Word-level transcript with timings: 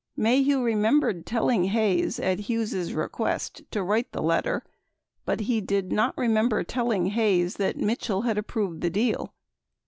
Maheu 0.17 0.63
remembered 0.63 1.27
telling 1.27 1.65
Hayes, 1.65 2.19
at 2.19 2.39
Hughes' 2.49 2.91
request, 2.91 3.61
to 3.69 3.83
write 3.83 4.11
the 4.13 4.23
letter, 4.23 4.63
30 5.27 5.59
but 5.59 5.67
did 5.67 5.91
not 5.91 6.17
remember 6.17 6.63
telling 6.63 7.05
Hayes 7.11 7.57
that 7.57 7.77
Mitchell 7.77 8.23
had 8.23 8.39
approved 8.39 8.81
the 8.81 8.89
deal. 8.89 9.35